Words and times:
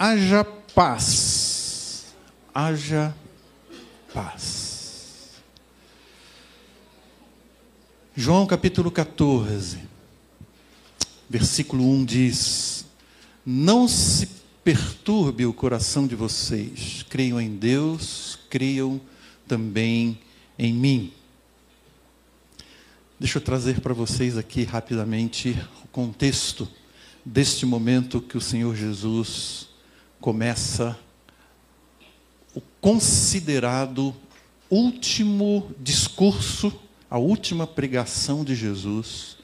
haja 0.00 0.42
paz. 0.74 2.06
Haja 2.54 3.14
paz. 4.14 5.28
João 8.16 8.46
capítulo 8.46 8.90
14, 8.90 9.78
versículo 11.28 11.84
1 11.84 12.04
diz: 12.06 12.86
Não 13.44 13.86
se 13.86 14.26
perturbe 14.64 15.44
o 15.44 15.52
coração 15.52 16.06
de 16.06 16.16
vocês, 16.16 17.04
creiam 17.08 17.38
em 17.38 17.54
Deus, 17.54 18.38
creiam 18.48 18.98
também 19.46 20.18
em 20.58 20.72
mim. 20.72 21.12
Deixa 23.18 23.36
eu 23.36 23.42
trazer 23.42 23.80
para 23.82 23.92
vocês 23.92 24.38
aqui 24.38 24.64
rapidamente 24.64 25.50
o 25.84 25.88
contexto 25.88 26.66
deste 27.22 27.66
momento 27.66 28.22
que 28.22 28.38
o 28.38 28.40
Senhor 28.40 28.74
Jesus 28.74 29.69
começa 30.20 30.98
o 32.54 32.60
considerado 32.80 34.14
último 34.70 35.70
discurso, 35.78 36.72
a 37.10 37.18
última 37.18 37.66
pregação 37.66 38.44
de 38.44 38.54
Jesus 38.54 39.38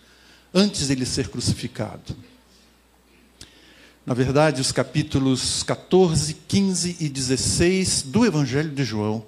antes 0.52 0.88
dele 0.88 1.06
ser 1.06 1.28
crucificado. 1.28 2.16
Na 4.04 4.14
verdade, 4.14 4.60
os 4.60 4.70
capítulos 4.70 5.62
14, 5.64 6.34
15 6.46 6.96
e 7.00 7.08
16 7.08 8.02
do 8.02 8.24
Evangelho 8.24 8.70
de 8.70 8.84
João 8.84 9.24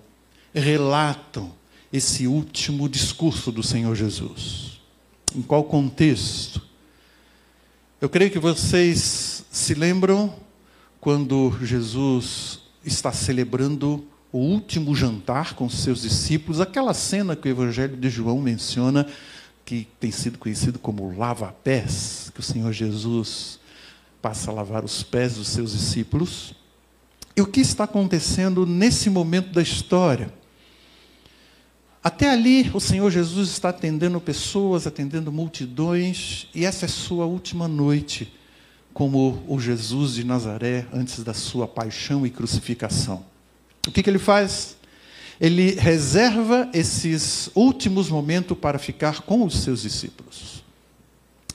relatam 0.55 1.53
esse 1.93 2.27
último 2.27 2.89
discurso 2.89 3.51
do 3.51 3.63
Senhor 3.63 3.95
Jesus. 3.97 4.81
Em 5.35 5.43
qual 5.43 5.65
contexto? 5.65 6.63
Eu 8.01 8.09
creio 8.09 8.31
que 8.31 8.39
vocês 8.39 9.45
se 9.51 9.75
lembram 9.75 10.33
quando 11.09 11.51
Jesus 11.63 12.61
está 12.85 13.11
celebrando 13.11 14.05
o 14.31 14.37
último 14.37 14.95
jantar 14.95 15.55
com 15.55 15.67
seus 15.67 16.03
discípulos, 16.03 16.61
aquela 16.61 16.93
cena 16.93 17.35
que 17.35 17.49
o 17.49 17.51
Evangelho 17.51 17.97
de 17.97 18.11
João 18.11 18.43
menciona, 18.43 19.07
que 19.65 19.89
tem 19.99 20.11
sido 20.11 20.37
conhecido 20.37 20.79
como 20.79 21.17
lava-pés, 21.17 22.31
que 22.35 22.41
o 22.41 22.43
Senhor 22.43 22.71
Jesus 22.75 23.59
passa 24.21 24.51
a 24.51 24.55
lavar 24.55 24.85
os 24.85 25.03
pés 25.03 25.37
dos 25.37 25.49
seus 25.49 25.73
discípulos. 25.73 26.53
E 27.35 27.41
o 27.41 27.47
que 27.47 27.61
está 27.61 27.85
acontecendo 27.85 28.67
nesse 28.67 29.09
momento 29.09 29.51
da 29.51 29.63
história? 29.63 30.31
Até 32.05 32.29
ali, 32.29 32.71
o 32.75 32.81
Senhor 32.81 33.11
Jesus 33.11 33.49
está 33.49 33.71
atendendo 33.71 34.21
pessoas, 34.21 34.87
atendendo 34.87 35.33
multidões, 35.33 36.49
e 36.55 36.67
essa 36.67 36.85
é 36.85 36.89
sua 36.89 37.25
última 37.25 37.67
noite 37.67 38.31
como 38.99 39.45
o 39.47 39.61
Jesus 39.61 40.15
de 40.15 40.25
Nazaré 40.25 40.85
antes 40.93 41.23
da 41.23 41.33
sua 41.33 41.69
paixão 41.69 42.27
e 42.27 42.31
crucificação. 42.31 43.25
O 43.87 43.93
que, 43.93 44.03
que 44.03 44.11
ele 44.11 44.19
faz? 44.19 44.77
Ele 45.41 45.77
reserva 45.77 46.69
esses 46.75 47.49
últimos 47.55 48.09
momentos 48.09 48.59
para 48.59 48.77
ficar 48.77 49.21
com 49.21 49.45
os 49.45 49.61
seus 49.61 49.83
discípulos. 49.83 50.65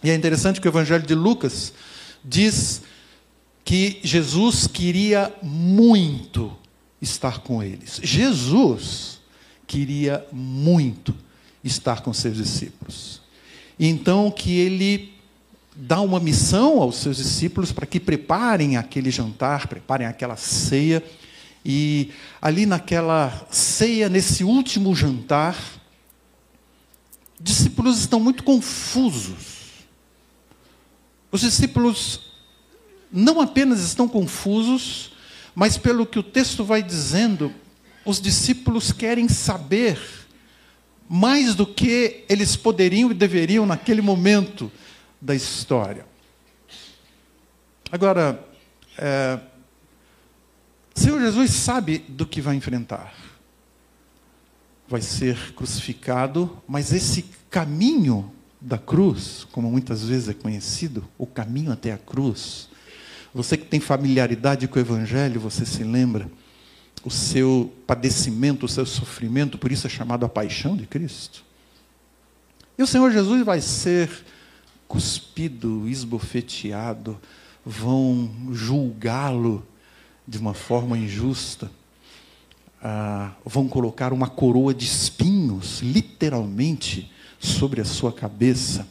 E 0.01 0.09
é 0.09 0.15
interessante 0.15 0.61
que 0.61 0.67
o 0.69 0.71
Evangelho 0.71 1.05
de 1.05 1.13
Lucas 1.13 1.73
diz 2.23 2.81
que 3.65 3.99
Jesus 4.01 4.65
queria 4.65 5.35
muito 5.43 6.57
estar 7.01 7.39
com 7.39 7.61
eles. 7.61 7.99
Jesus 8.01 9.19
queria 9.67 10.25
muito 10.31 11.13
estar 11.61 12.03
com 12.03 12.13
seus 12.13 12.37
discípulos. 12.37 13.21
Então 13.77 14.31
que 14.31 14.57
ele 14.57 15.12
dá 15.75 15.99
uma 16.01 16.19
missão 16.19 16.81
aos 16.81 16.97
seus 16.97 17.17
discípulos 17.17 17.71
para 17.71 17.85
que 17.85 17.99
preparem 17.99 18.77
aquele 18.77 19.09
jantar, 19.09 19.67
preparem 19.67 20.07
aquela 20.07 20.35
ceia. 20.35 21.03
E 21.65 22.11
ali 22.41 22.65
naquela 22.65 23.47
ceia, 23.49 24.09
nesse 24.09 24.43
último 24.43 24.93
jantar, 24.93 25.57
discípulos 27.39 27.99
estão 27.99 28.19
muito 28.19 28.43
confusos. 28.43 29.53
Os 31.31 31.41
discípulos 31.41 32.33
não 33.11 33.41
apenas 33.41 33.81
estão 33.81 34.07
confusos, 34.07 35.13
mas 35.55 35.77
pelo 35.77 36.05
que 36.05 36.19
o 36.19 36.23
texto 36.23 36.63
vai 36.63 36.83
dizendo, 36.83 37.53
os 38.05 38.19
discípulos 38.19 38.91
querem 38.91 39.27
saber 39.27 39.99
mais 41.07 41.55
do 41.55 41.65
que 41.65 42.25
eles 42.27 42.55
poderiam 42.55 43.11
e 43.11 43.13
deveriam 43.13 43.65
naquele 43.65 44.01
momento 44.01 44.71
da 45.23 45.33
história. 45.33 46.05
Agora, 47.89 48.45
é, 48.97 49.39
o 50.93 50.99
Senhor 50.99 51.21
Jesus 51.21 51.51
sabe 51.51 51.99
do 52.09 52.25
que 52.25 52.41
vai 52.41 52.55
enfrentar. 52.55 53.13
Vai 54.85 55.01
ser 55.01 55.53
crucificado, 55.53 56.61
mas 56.67 56.91
esse 56.91 57.23
caminho 57.49 58.33
da 58.59 58.77
cruz, 58.77 59.47
como 59.51 59.71
muitas 59.71 60.03
vezes 60.03 60.27
é 60.27 60.33
conhecido, 60.33 61.07
o 61.17 61.25
caminho 61.25 61.71
até 61.71 61.93
a 61.93 61.97
cruz. 61.97 62.67
Você 63.33 63.55
que 63.55 63.65
tem 63.65 63.79
familiaridade 63.79 64.67
com 64.67 64.77
o 64.77 64.81
Evangelho, 64.81 65.39
você 65.39 65.65
se 65.65 65.85
lembra 65.85 66.29
o 67.03 67.09
seu 67.09 67.73
padecimento, 67.87 68.65
o 68.65 68.69
seu 68.69 68.85
sofrimento, 68.85 69.57
por 69.57 69.71
isso 69.71 69.87
é 69.87 69.89
chamado 69.89 70.25
a 70.25 70.29
paixão 70.29 70.75
de 70.75 70.85
Cristo. 70.85 71.45
E 72.77 72.83
o 72.83 72.87
Senhor 72.87 73.09
Jesus 73.11 73.45
vai 73.45 73.61
ser 73.61 74.09
cuspido, 74.87 75.87
esbofeteado, 75.87 77.19
vão 77.65 78.29
julgá-lo 78.51 79.65
de 80.27 80.37
uma 80.37 80.53
forma 80.53 80.97
injusta, 80.97 81.69
ah, 82.81 83.31
vão 83.45 83.67
colocar 83.67 84.11
uma 84.13 84.27
coroa 84.27 84.73
de 84.73 84.85
espinhos, 84.85 85.81
literalmente, 85.81 87.11
sobre 87.39 87.81
a 87.81 87.85
sua 87.85 88.11
cabeça. 88.11 88.87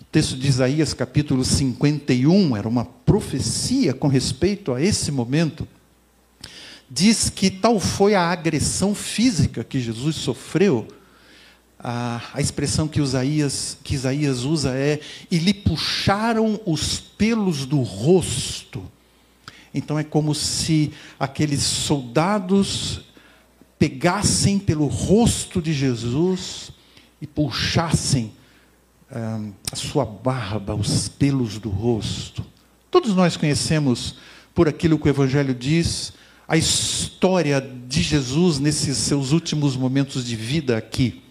O 0.00 0.04
texto 0.12 0.36
de 0.36 0.48
Isaías, 0.48 0.94
capítulo 0.94 1.44
51, 1.44 2.56
era 2.56 2.68
uma 2.68 2.84
profecia 2.84 3.92
com 3.92 4.08
respeito 4.08 4.72
a 4.72 4.80
esse 4.80 5.10
momento. 5.10 5.66
Diz 6.88 7.28
que 7.30 7.50
tal 7.50 7.80
foi 7.80 8.14
a 8.14 8.30
agressão 8.30 8.94
física 8.94 9.64
que 9.64 9.80
Jesus 9.80 10.16
sofreu. 10.16 10.86
A, 11.86 12.22
a 12.32 12.40
expressão 12.40 12.88
que 12.88 12.98
Isaías, 12.98 13.76
que 13.84 13.94
Isaías 13.94 14.44
usa 14.44 14.70
é: 14.74 15.00
e 15.30 15.38
lhe 15.38 15.52
puxaram 15.52 16.58
os 16.64 16.98
pelos 16.98 17.66
do 17.66 17.82
rosto. 17.82 18.82
Então 19.74 19.98
é 19.98 20.04
como 20.04 20.34
se 20.34 20.92
aqueles 21.20 21.62
soldados 21.62 23.02
pegassem 23.78 24.58
pelo 24.58 24.86
rosto 24.86 25.60
de 25.60 25.74
Jesus 25.74 26.70
e 27.20 27.26
puxassem 27.26 28.32
a 29.70 29.76
sua 29.76 30.04
barba, 30.04 30.74
os 30.74 31.08
pelos 31.08 31.58
do 31.58 31.68
rosto. 31.68 32.44
Todos 32.90 33.14
nós 33.14 33.36
conhecemos, 33.36 34.16
por 34.54 34.68
aquilo 34.68 34.98
que 34.98 35.06
o 35.06 35.10
Evangelho 35.10 35.54
diz, 35.54 36.12
a 36.46 36.56
história 36.56 37.60
de 37.60 38.02
Jesus 38.02 38.58
nesses 38.58 38.96
seus 38.96 39.32
últimos 39.32 39.76
momentos 39.76 40.24
de 40.24 40.36
vida 40.36 40.76
aqui. 40.76 41.23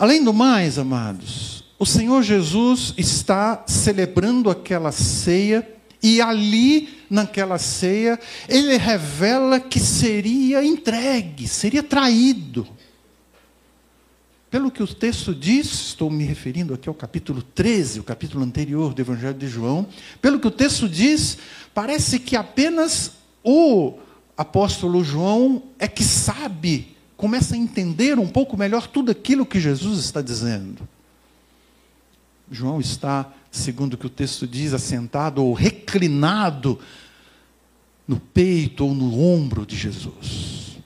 Além 0.00 0.24
do 0.24 0.32
mais, 0.32 0.78
amados, 0.78 1.62
o 1.78 1.84
Senhor 1.84 2.22
Jesus 2.22 2.94
está 2.96 3.64
celebrando 3.66 4.48
aquela 4.48 4.90
ceia 4.92 5.70
e 6.02 6.22
ali, 6.22 6.88
naquela 7.10 7.58
ceia, 7.58 8.18
ele 8.48 8.78
revela 8.78 9.60
que 9.60 9.78
seria 9.78 10.64
entregue, 10.64 11.46
seria 11.46 11.82
traído. 11.82 12.66
Pelo 14.50 14.70
que 14.70 14.82
o 14.82 14.86
texto 14.86 15.34
diz, 15.34 15.66
estou 15.66 16.08
me 16.08 16.24
referindo 16.24 16.72
aqui 16.72 16.88
ao 16.88 16.94
capítulo 16.94 17.42
13, 17.42 18.00
o 18.00 18.02
capítulo 18.02 18.42
anterior 18.42 18.94
do 18.94 19.02
Evangelho 19.02 19.36
de 19.36 19.48
João. 19.48 19.86
Pelo 20.22 20.40
que 20.40 20.46
o 20.46 20.50
texto 20.50 20.88
diz, 20.88 21.36
parece 21.74 22.18
que 22.18 22.36
apenas 22.36 23.12
o 23.44 23.98
apóstolo 24.34 25.04
João 25.04 25.62
é 25.78 25.86
que 25.86 26.02
sabe, 26.02 26.96
começa 27.20 27.54
a 27.54 27.58
entender 27.58 28.18
um 28.18 28.26
pouco 28.26 28.56
melhor 28.56 28.86
tudo 28.86 29.10
aquilo 29.10 29.44
que 29.44 29.60
Jesus 29.60 30.00
está 30.00 30.22
dizendo. 30.22 30.88
João 32.50 32.80
está, 32.80 33.30
segundo 33.50 33.92
o 33.92 33.98
que 33.98 34.06
o 34.06 34.10
texto 34.10 34.46
diz, 34.46 34.72
assentado 34.72 35.44
ou 35.44 35.52
reclinado 35.52 36.80
no 38.08 38.18
peito 38.18 38.86
ou 38.86 38.94
no 38.94 39.20
ombro 39.20 39.66
de 39.66 39.76
Jesus. 39.76 40.78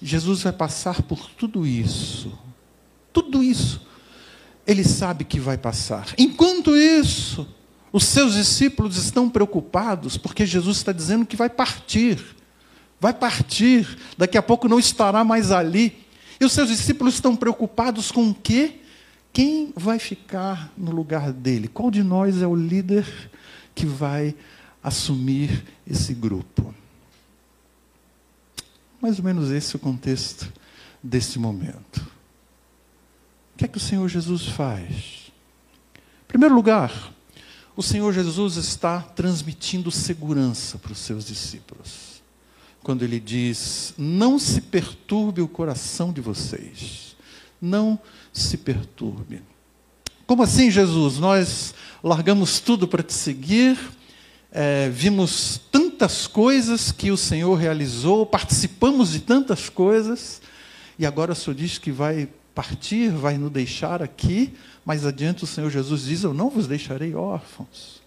Jesus 0.00 0.42
vai 0.42 0.54
passar 0.54 1.02
por 1.02 1.28
tudo 1.32 1.66
isso. 1.66 2.32
Tudo 3.12 3.42
isso. 3.42 3.86
Ele 4.66 4.84
sabe 4.84 5.22
que 5.22 5.38
vai 5.38 5.58
passar. 5.58 6.14
Enquanto 6.16 6.74
isso, 6.74 7.46
os 7.92 8.04
seus 8.04 8.32
discípulos 8.32 8.96
estão 8.96 9.28
preocupados 9.28 10.16
porque 10.16 10.46
Jesus 10.46 10.78
está 10.78 10.92
dizendo 10.92 11.26
que 11.26 11.36
vai 11.36 11.50
partir. 11.50 12.41
Vai 13.02 13.12
partir, 13.12 13.98
daqui 14.16 14.38
a 14.38 14.42
pouco 14.42 14.66
não 14.66 14.78
estará 14.78 15.22
mais 15.22 15.50
ali. 15.50 16.06
E 16.40 16.44
os 16.46 16.52
seus 16.52 16.68
discípulos 16.68 17.14
estão 17.14 17.36
preocupados 17.36 18.10
com 18.10 18.30
o 18.30 18.34
quê? 18.34 18.76
Quem 19.32 19.74
vai 19.76 19.98
ficar 19.98 20.72
no 20.78 20.90
lugar 20.90 21.32
dele? 21.32 21.68
Qual 21.68 21.90
de 21.90 22.02
nós 22.02 22.40
é 22.40 22.46
o 22.46 22.54
líder 22.54 23.04
que 23.74 23.84
vai 23.86 24.34
assumir 24.82 25.64
esse 25.86 26.12
grupo. 26.12 26.74
Mais 29.00 29.18
ou 29.18 29.24
menos 29.24 29.50
esse 29.50 29.74
é 29.74 29.76
o 29.76 29.80
contexto 29.80 30.52
desse 31.02 31.38
momento. 31.38 31.98
O 33.54 33.58
que 33.58 33.64
é 33.64 33.68
que 33.68 33.76
o 33.76 33.80
Senhor 33.80 34.08
Jesus 34.08 34.46
faz? 34.46 35.32
Em 36.24 36.28
primeiro 36.28 36.54
lugar, 36.54 37.12
o 37.76 37.82
Senhor 37.82 38.12
Jesus 38.12 38.56
está 38.56 39.00
transmitindo 39.00 39.90
segurança 39.90 40.78
para 40.78 40.92
os 40.92 40.98
seus 40.98 41.24
discípulos. 41.24 42.11
Quando 42.82 43.02
ele 43.02 43.20
diz: 43.20 43.94
Não 43.96 44.38
se 44.38 44.60
perturbe 44.60 45.40
o 45.40 45.48
coração 45.48 46.12
de 46.12 46.20
vocês. 46.20 47.16
Não 47.60 47.98
se 48.32 48.56
perturbe. 48.56 49.42
Como 50.26 50.42
assim, 50.42 50.70
Jesus? 50.70 51.18
Nós 51.18 51.74
largamos 52.02 52.58
tudo 52.58 52.88
para 52.88 53.02
te 53.02 53.12
seguir, 53.12 53.78
é, 54.50 54.88
vimos 54.88 55.60
tantas 55.70 56.26
coisas 56.26 56.90
que 56.90 57.10
o 57.10 57.16
Senhor 57.16 57.54
realizou, 57.54 58.26
participamos 58.26 59.12
de 59.12 59.20
tantas 59.20 59.68
coisas, 59.68 60.42
e 60.98 61.06
agora 61.06 61.32
o 61.32 61.34
Senhor 61.34 61.54
diz 61.54 61.78
que 61.78 61.92
vai 61.92 62.28
partir, 62.54 63.10
vai 63.10 63.38
nos 63.38 63.50
deixar 63.50 64.02
aqui. 64.02 64.52
Mais 64.84 65.06
adiante 65.06 65.44
o 65.44 65.46
Senhor 65.46 65.70
Jesus 65.70 66.02
diz: 66.02 66.22
Eu 66.22 66.34
não 66.34 66.50
vos 66.50 66.66
deixarei 66.66 67.14
órfãos. 67.14 68.02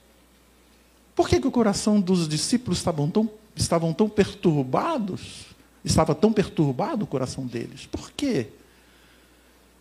Por 1.15 1.29
que, 1.29 1.39
que 1.39 1.47
o 1.47 1.51
coração 1.51 2.01
dos 2.01 2.27
discípulos 2.27 2.79
estavam 2.79 3.09
tão, 3.09 3.29
estavam 3.55 3.93
tão 3.93 4.09
perturbados? 4.09 5.45
Estava 5.83 6.15
tão 6.15 6.33
perturbado 6.33 7.03
o 7.03 7.07
coração 7.07 7.45
deles. 7.45 7.85
Por 7.85 8.11
quê? 8.11 8.47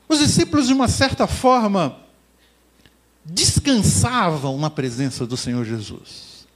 Os 0.09 0.19
discípulos, 0.19 0.67
de 0.67 0.73
uma 0.73 0.87
certa 0.87 1.26
forma, 1.26 1.99
descansavam 3.25 4.59
na 4.59 4.69
presença 4.69 5.26
do 5.26 5.37
Senhor 5.37 5.65
Jesus. 5.65 6.47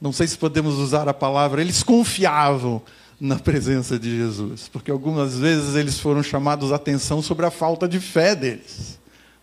Não 0.00 0.12
sei 0.12 0.26
se 0.26 0.36
podemos 0.36 0.74
usar 0.74 1.08
a 1.08 1.14
palavra, 1.14 1.60
eles 1.60 1.82
confiavam 1.82 2.82
na 3.20 3.38
presença 3.38 3.98
de 3.98 4.16
Jesus, 4.16 4.68
porque 4.68 4.90
algumas 4.90 5.38
vezes 5.38 5.76
eles 5.76 5.98
foram 5.98 6.22
chamados 6.22 6.72
a 6.72 6.76
atenção 6.76 7.22
sobre 7.22 7.46
a 7.46 7.50
falta 7.50 7.88
de 7.88 8.00
fé 8.00 8.34
deles. 8.34 8.98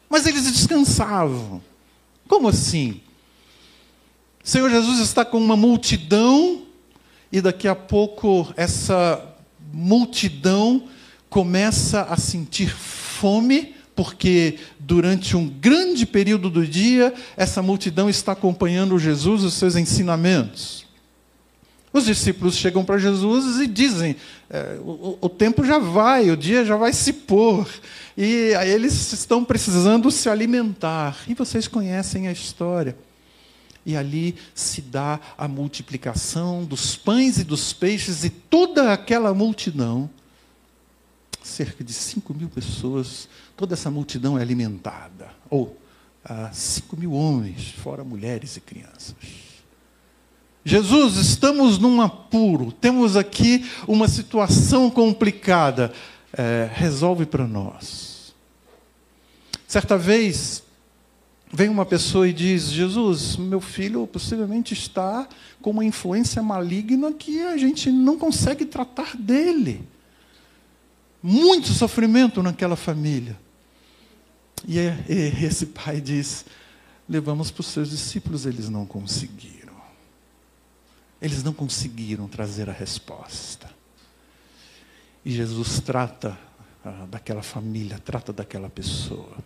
Mas 0.09 0.25
eles 0.25 0.43
descansavam. 0.43 1.61
Como 2.27 2.49
assim? 2.49 3.01
O 4.43 4.47
Senhor 4.47 4.69
Jesus 4.69 4.99
está 4.99 5.23
com 5.23 5.37
uma 5.37 5.55
multidão 5.55 6.63
e 7.31 7.39
daqui 7.39 7.67
a 7.67 7.75
pouco 7.75 8.51
essa 8.57 9.23
multidão 9.71 10.83
começa 11.29 12.01
a 12.03 12.17
sentir 12.17 12.75
fome, 12.75 13.75
porque 13.95 14.57
durante 14.79 15.37
um 15.37 15.47
grande 15.47 16.07
período 16.07 16.49
do 16.49 16.65
dia 16.65 17.13
essa 17.37 17.61
multidão 17.61 18.09
está 18.09 18.31
acompanhando 18.31 18.97
Jesus, 18.97 19.43
os 19.43 19.53
seus 19.53 19.75
ensinamentos. 19.75 20.85
Os 21.93 22.05
discípulos 22.05 22.55
chegam 22.55 22.83
para 22.83 22.97
Jesus 22.97 23.59
e 23.59 23.67
dizem: 23.67 24.15
é, 24.49 24.77
o, 24.79 25.17
o, 25.21 25.29
tempo 25.29 25.63
já 25.63 25.77
vai, 25.77 26.31
o 26.31 26.37
dia 26.37 26.65
já 26.65 26.77
vai 26.77 26.93
se 26.93 27.13
pôr, 27.13 27.67
e 28.17 28.53
eles 28.65 29.13
estão 29.13 29.43
precisando 29.43 30.09
se 30.09 30.29
alimentar. 30.29 31.17
E 31.27 31.33
vocês 31.33 31.67
conhecem 31.67 32.27
a 32.27 32.31
história. 32.31 32.95
E 33.85 33.95
ali 33.95 34.35
se 34.53 34.81
dá 34.81 35.19
a 35.37 35.47
multiplicação 35.47 36.63
dos 36.63 36.95
pães 36.95 37.37
e 37.37 37.43
dos 37.43 37.73
peixes, 37.73 38.23
e 38.23 38.29
toda 38.29 38.93
aquela 38.93 39.33
multidão, 39.33 40.09
cerca 41.43 41.83
de 41.83 41.93
5 41.93 42.33
mil 42.33 42.49
pessoas, 42.49 43.27
toda 43.57 43.73
essa 43.73 43.89
multidão 43.89 44.37
é 44.37 44.41
alimentada. 44.41 45.29
Ou 45.49 45.77
ah, 46.23 46.51
5 46.53 46.95
mil 46.95 47.13
homens, 47.13 47.69
fora 47.71 48.03
mulheres 48.03 48.55
e 48.57 48.61
crianças. 48.61 49.15
Jesus, 50.63 51.15
estamos 51.15 51.79
num 51.79 51.99
apuro, 52.01 52.71
temos 52.71 53.17
aqui 53.17 53.65
uma 53.87 54.07
situação 54.07 54.89
complicada. 54.89 55.91
É, 56.33 56.69
resolve 56.73 57.25
para 57.25 57.45
nós. 57.45 58.33
Certa 59.67 59.97
vez, 59.97 60.63
vem 61.53 61.69
uma 61.69 61.85
pessoa 61.85 62.27
e 62.27 62.33
diz: 62.33 62.71
Jesus, 62.71 63.35
meu 63.35 63.59
filho 63.59 64.07
possivelmente 64.07 64.73
está 64.73 65.27
com 65.61 65.71
uma 65.71 65.85
influência 65.85 66.41
maligna 66.41 67.11
que 67.11 67.41
a 67.41 67.57
gente 67.57 67.91
não 67.91 68.17
consegue 68.17 68.65
tratar 68.65 69.15
dele. 69.15 69.87
Muito 71.21 71.67
sofrimento 71.73 72.41
naquela 72.41 72.75
família. 72.75 73.37
E, 74.67 74.79
é, 74.79 75.03
esse 75.43 75.67
pai 75.67 75.99
diz: 75.99 76.45
levamos 77.07 77.51
para 77.51 77.61
os 77.61 77.67
seus 77.67 77.89
discípulos, 77.89 78.45
eles 78.45 78.69
não 78.69 78.85
conseguiram. 78.85 79.61
Eles 81.21 81.43
não 81.43 81.53
conseguiram 81.53 82.27
trazer 82.27 82.69
a 82.69 82.73
resposta. 82.73 83.69
E 85.23 85.31
Jesus 85.31 85.79
trata 85.79 86.35
ah, 86.83 87.05
daquela 87.07 87.43
família, 87.43 87.99
trata 87.99 88.33
daquela 88.33 88.69
pessoa. 88.69 89.37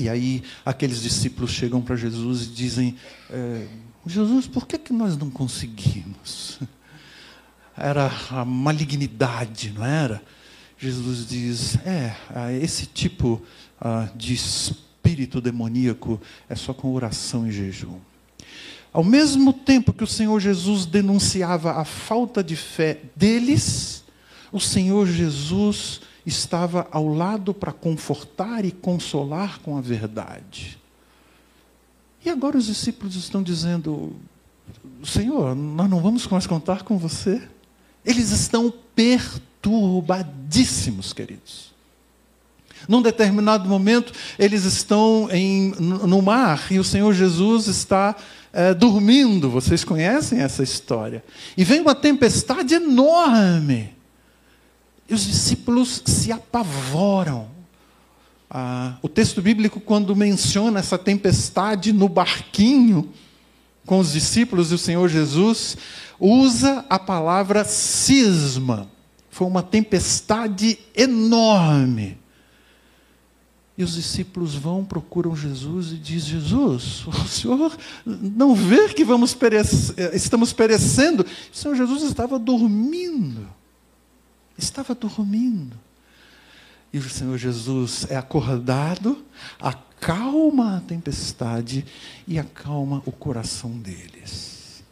E 0.00 0.08
aí 0.08 0.42
aqueles 0.64 1.02
discípulos 1.02 1.50
chegam 1.50 1.82
para 1.82 1.94
Jesus 1.94 2.44
e 2.44 2.46
dizem: 2.46 2.96
é, 3.28 3.66
Jesus, 4.06 4.46
por 4.46 4.66
que, 4.66 4.78
que 4.78 4.92
nós 4.92 5.16
não 5.16 5.30
conseguimos? 5.30 6.58
Era 7.76 8.10
a 8.30 8.44
malignidade, 8.44 9.70
não 9.70 9.84
era? 9.84 10.22
Jesus 10.76 11.26
diz: 11.26 11.76
é, 11.86 12.14
esse 12.60 12.86
tipo 12.86 13.42
de 14.14 14.34
espírito 14.34 15.40
demoníaco 15.40 16.20
é 16.48 16.54
só 16.54 16.74
com 16.74 16.92
oração 16.92 17.46
e 17.46 17.52
jejum. 17.52 17.98
Ao 18.92 19.04
mesmo 19.04 19.52
tempo 19.52 19.92
que 19.92 20.04
o 20.04 20.06
Senhor 20.06 20.38
Jesus 20.40 20.84
denunciava 20.84 21.80
a 21.80 21.84
falta 21.84 22.42
de 22.42 22.56
fé 22.56 23.00
deles, 23.14 24.04
o 24.52 24.58
Senhor 24.58 25.06
Jesus 25.06 26.00
estava 26.24 26.88
ao 26.90 27.06
lado 27.08 27.52
para 27.54 27.72
confortar 27.72 28.64
e 28.64 28.70
consolar 28.70 29.58
com 29.60 29.76
a 29.76 29.80
verdade. 29.80 30.78
E 32.24 32.30
agora 32.30 32.56
os 32.58 32.66
discípulos 32.66 33.16
estão 33.16 33.42
dizendo: 33.42 34.14
Senhor, 35.02 35.54
nós 35.54 35.88
não 35.88 36.00
vamos 36.00 36.26
mais 36.26 36.46
contar 36.46 36.82
com 36.82 36.98
você. 36.98 37.40
Eles 38.04 38.30
estão 38.30 38.70
perturbadíssimos, 38.94 41.12
queridos. 41.12 41.70
Num 42.88 43.02
determinado 43.02 43.68
momento, 43.68 44.12
eles 44.38 44.64
estão 44.64 45.28
em, 45.30 45.74
no 45.78 46.22
mar 46.22 46.66
e 46.70 46.78
o 46.78 46.84
Senhor 46.84 47.12
Jesus 47.12 47.66
está 47.66 48.16
é, 48.52 48.72
dormindo. 48.72 49.50
Vocês 49.50 49.84
conhecem 49.84 50.40
essa 50.40 50.62
história. 50.62 51.22
E 51.56 51.64
vem 51.64 51.80
uma 51.80 51.94
tempestade 51.94 52.74
enorme. 52.74 53.94
E 55.10 55.14
os 55.14 55.26
discípulos 55.26 56.02
se 56.06 56.30
apavoram. 56.30 57.48
Ah, 58.48 58.96
o 59.02 59.08
texto 59.08 59.42
bíblico, 59.42 59.80
quando 59.80 60.14
menciona 60.14 60.78
essa 60.78 60.96
tempestade 60.96 61.92
no 61.92 62.08
barquinho 62.08 63.12
com 63.84 63.98
os 63.98 64.12
discípulos 64.12 64.70
e 64.70 64.74
o 64.74 64.78
Senhor 64.78 65.08
Jesus, 65.08 65.76
usa 66.18 66.84
a 66.88 66.96
palavra 66.96 67.64
cisma. 67.64 68.88
Foi 69.30 69.48
uma 69.48 69.64
tempestade 69.64 70.78
enorme. 70.94 72.16
E 73.76 73.82
os 73.82 73.94
discípulos 73.94 74.54
vão, 74.54 74.84
procuram 74.84 75.34
Jesus 75.34 75.90
e 75.90 75.96
diz: 75.96 76.24
Jesus, 76.24 77.04
o 77.06 77.26
Senhor 77.26 77.76
não 78.04 78.54
vê 78.54 78.90
que 78.90 79.04
vamos 79.04 79.34
perece, 79.34 79.94
estamos 80.12 80.52
perecendo? 80.52 81.26
O 81.52 81.56
Senhor 81.56 81.74
Jesus 81.74 82.02
estava 82.02 82.38
dormindo. 82.38 83.59
Estava 84.60 84.94
dormindo. 84.94 85.76
E 86.92 86.98
o 86.98 87.08
Senhor 87.08 87.38
Jesus 87.38 88.06
é 88.10 88.16
acordado, 88.16 89.24
acalma 89.58 90.76
a 90.76 90.80
tempestade 90.80 91.86
e 92.26 92.38
acalma 92.38 93.02
o 93.06 93.12
coração 93.12 93.70
deles. 93.78 94.82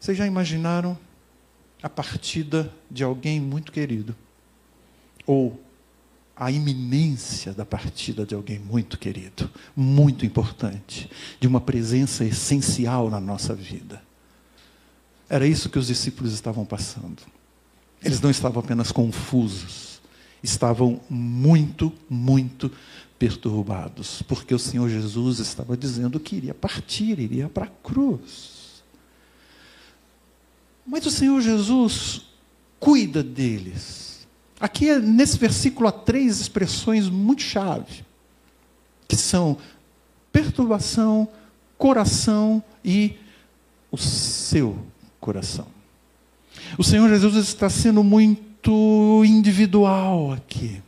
Vocês 0.00 0.16
já 0.16 0.26
imaginaram 0.26 0.98
a 1.82 1.88
partida 1.88 2.72
de 2.90 3.04
alguém 3.04 3.40
muito 3.40 3.70
querido? 3.70 4.16
Ou 5.26 5.60
a 6.34 6.50
iminência 6.50 7.52
da 7.52 7.66
partida 7.66 8.24
de 8.24 8.34
alguém 8.34 8.58
muito 8.58 8.98
querido, 8.98 9.50
muito 9.76 10.24
importante, 10.24 11.10
de 11.38 11.46
uma 11.46 11.60
presença 11.60 12.24
essencial 12.24 13.10
na 13.10 13.20
nossa 13.20 13.54
vida. 13.54 14.02
Era 15.28 15.46
isso 15.46 15.68
que 15.68 15.78
os 15.78 15.88
discípulos 15.88 16.32
estavam 16.32 16.64
passando. 16.64 17.37
Eles 18.02 18.20
não 18.20 18.30
estavam 18.30 18.60
apenas 18.60 18.92
confusos, 18.92 20.00
estavam 20.42 21.00
muito, 21.08 21.92
muito 22.08 22.70
perturbados, 23.18 24.22
porque 24.22 24.54
o 24.54 24.58
Senhor 24.58 24.88
Jesus 24.88 25.40
estava 25.40 25.76
dizendo 25.76 26.20
que 26.20 26.36
iria 26.36 26.54
partir, 26.54 27.18
iria 27.18 27.48
para 27.48 27.64
a 27.64 27.70
cruz. 27.82 28.82
Mas 30.86 31.04
o 31.04 31.10
Senhor 31.10 31.40
Jesus 31.40 32.22
cuida 32.78 33.22
deles 33.22 34.08
Aqui, 34.60 34.92
nesse 34.98 35.38
versículo, 35.38 35.88
há 35.88 35.92
três 35.92 36.40
expressões 36.40 37.08
muito 37.08 37.42
chave, 37.42 38.04
que 39.06 39.16
são 39.16 39.56
perturbação, 40.32 41.28
coração 41.76 42.62
e 42.84 43.16
o 43.90 43.96
seu 43.96 44.76
coração. 45.20 45.66
O 46.76 46.84
Senhor 46.84 47.08
Jesus 47.08 47.36
está 47.36 47.70
sendo 47.70 48.02
muito 48.02 49.22
individual 49.24 50.32
aqui. 50.32 50.82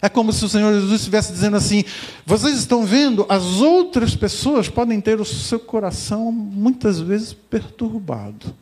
É 0.00 0.08
como 0.08 0.32
se 0.32 0.44
o 0.44 0.48
Senhor 0.48 0.72
Jesus 0.72 1.00
estivesse 1.00 1.32
dizendo 1.32 1.56
assim: 1.56 1.84
vocês 2.24 2.56
estão 2.58 2.84
vendo, 2.84 3.26
as 3.28 3.60
outras 3.60 4.14
pessoas 4.14 4.68
podem 4.68 5.00
ter 5.00 5.20
o 5.20 5.24
seu 5.24 5.58
coração 5.58 6.30
muitas 6.30 7.00
vezes 7.00 7.32
perturbado. 7.32 8.54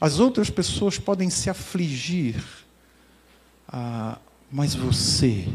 As 0.00 0.20
outras 0.20 0.48
pessoas 0.48 0.98
podem 0.98 1.28
se 1.28 1.50
afligir. 1.50 2.36
Ah, 3.66 4.18
mas 4.50 4.74
você, 4.74 5.48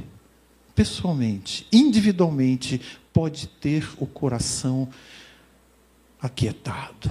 pessoalmente, 0.75 1.65
individualmente, 1.71 2.81
pode 3.13 3.47
ter 3.47 3.87
o 3.97 4.05
coração 4.05 4.89
aquietado. 6.21 7.09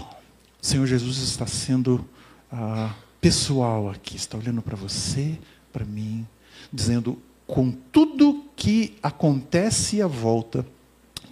O 0.61 0.67
Senhor 0.67 0.87
Jesus 0.87 1.19
está 1.19 1.47
sendo 1.47 2.05
ah, 2.53 2.95
pessoal 3.21 3.89
aqui, 3.89 4.17
está 4.17 4.37
olhando 4.37 4.61
para 4.61 4.77
você, 4.77 5.39
para 5.73 5.85
mim, 5.85 6.27
dizendo: 6.73 7.19
com 7.47 7.71
tudo 7.71 8.45
que 8.55 8.95
acontece 9.03 10.03
à 10.03 10.07
volta, 10.07 10.67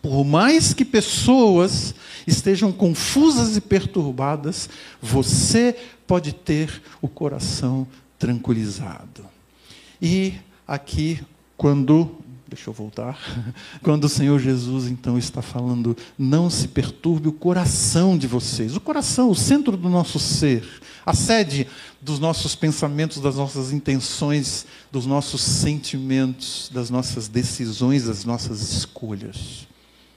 por 0.00 0.24
mais 0.24 0.72
que 0.72 0.84
pessoas 0.84 1.94
estejam 2.26 2.72
confusas 2.72 3.56
e 3.56 3.60
perturbadas, 3.60 4.70
você 5.00 5.76
pode 6.06 6.32
ter 6.32 6.82
o 7.02 7.08
coração 7.08 7.86
tranquilizado. 8.18 9.24
E 10.00 10.34
aqui, 10.66 11.20
quando 11.56 12.16
Deixa 12.50 12.68
eu 12.68 12.74
voltar. 12.74 13.16
Quando 13.80 14.04
o 14.04 14.08
Senhor 14.08 14.40
Jesus 14.40 14.88
então 14.88 15.16
está 15.16 15.40
falando, 15.40 15.96
não 16.18 16.50
se 16.50 16.66
perturbe 16.66 17.28
o 17.28 17.32
coração 17.32 18.18
de 18.18 18.26
vocês. 18.26 18.74
O 18.74 18.80
coração, 18.80 19.30
o 19.30 19.36
centro 19.36 19.76
do 19.76 19.88
nosso 19.88 20.18
ser, 20.18 20.68
a 21.06 21.14
sede 21.14 21.68
dos 22.00 22.18
nossos 22.18 22.56
pensamentos, 22.56 23.20
das 23.20 23.36
nossas 23.36 23.72
intenções, 23.72 24.66
dos 24.90 25.06
nossos 25.06 25.40
sentimentos, 25.40 26.68
das 26.74 26.90
nossas 26.90 27.28
decisões, 27.28 28.06
das 28.06 28.24
nossas 28.24 28.72
escolhas. 28.72 29.68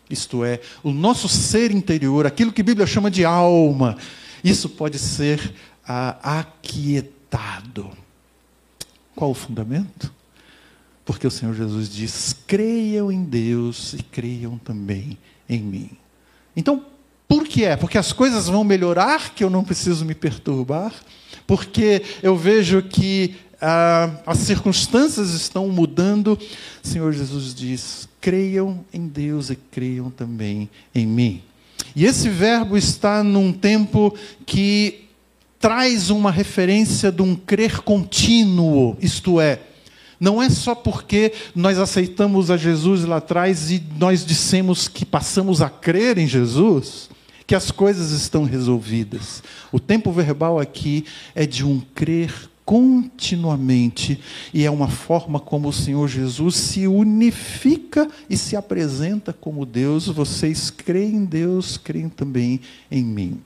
Isto 0.09 0.43
é, 0.43 0.59
o 0.81 0.91
nosso 0.91 1.29
ser 1.29 1.69
interior, 1.69 2.25
aquilo 2.25 2.51
que 2.51 2.61
a 2.61 2.65
Bíblia 2.65 2.87
chama 2.87 3.11
de 3.11 3.23
alma, 3.23 3.95
isso 4.43 4.67
pode 4.67 4.97
ser 4.97 5.53
ah, 5.87 6.39
aquietado. 6.39 7.91
Qual 9.15 9.29
o 9.29 9.35
fundamento? 9.35 10.11
Porque 11.05 11.27
o 11.27 11.31
Senhor 11.31 11.53
Jesus 11.53 11.89
diz: 11.89 12.35
creiam 12.47 13.11
em 13.11 13.23
Deus 13.23 13.93
e 13.93 14.03
creiam 14.03 14.57
também 14.57 15.17
em 15.49 15.59
mim. 15.59 15.89
Então, 16.55 16.85
por 17.27 17.45
que 17.45 17.65
é? 17.65 17.75
Porque 17.75 17.97
as 17.97 18.13
coisas 18.13 18.47
vão 18.47 18.63
melhorar, 18.63 19.33
que 19.33 19.43
eu 19.43 19.49
não 19.49 19.63
preciso 19.63 20.05
me 20.05 20.13
perturbar? 20.13 20.93
Porque 21.45 22.03
eu 22.21 22.37
vejo 22.37 22.81
que 22.81 23.35
ah, 23.59 24.11
as 24.25 24.39
circunstâncias 24.39 25.33
estão 25.33 25.67
mudando. 25.69 26.37
O 26.83 26.87
Senhor 26.87 27.11
Jesus 27.11 27.53
diz: 27.53 28.07
creiam 28.21 28.85
em 28.93 29.07
Deus 29.07 29.49
e 29.49 29.55
creiam 29.55 30.09
também 30.09 30.69
em 30.93 31.05
mim. 31.05 31.41
E 31.95 32.05
esse 32.05 32.29
verbo 32.29 32.77
está 32.77 33.23
num 33.23 33.51
tempo 33.51 34.15
que 34.45 35.05
traz 35.59 36.09
uma 36.09 36.31
referência 36.31 37.11
de 37.11 37.21
um 37.21 37.35
crer 37.35 37.81
contínuo, 37.81 38.97
isto 38.99 39.39
é, 39.39 39.59
não 40.19 40.41
é 40.41 40.49
só 40.49 40.75
porque 40.75 41.33
nós 41.55 41.77
aceitamos 41.77 42.49
a 42.49 42.57
Jesus 42.57 43.03
lá 43.05 43.17
atrás 43.17 43.71
e 43.71 43.83
nós 43.97 44.25
dissemos 44.25 44.87
que 44.87 45.05
passamos 45.05 45.61
a 45.61 45.69
crer 45.69 46.17
em 46.17 46.27
Jesus, 46.27 47.09
que 47.45 47.55
as 47.55 47.71
coisas 47.71 48.11
estão 48.11 48.43
resolvidas. 48.43 49.43
O 49.71 49.79
tempo 49.79 50.11
verbal 50.11 50.59
aqui 50.59 51.05
é 51.35 51.45
de 51.45 51.65
um 51.65 51.81
crer 51.93 52.49
continuamente 52.65 54.19
e 54.53 54.65
é 54.65 54.71
uma 54.71 54.87
forma 54.87 55.39
como 55.39 55.67
o 55.67 55.73
Senhor 55.73 56.07
Jesus 56.07 56.55
se 56.55 56.87
unifica 56.87 58.07
e 58.29 58.37
se 58.37 58.55
apresenta 58.55 59.33
como 59.33 59.65
Deus. 59.65 60.07
Vocês 60.07 60.69
creem 60.69 61.15
em 61.15 61.25
Deus, 61.25 61.77
creem 61.77 62.09
também 62.09 62.61
em 62.89 63.03
mim. 63.03 63.41